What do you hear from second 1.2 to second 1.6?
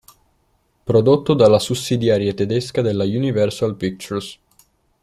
dalla